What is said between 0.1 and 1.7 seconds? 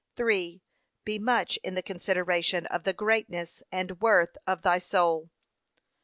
3. Be much